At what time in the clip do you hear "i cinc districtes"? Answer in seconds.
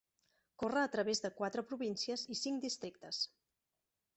2.37-3.21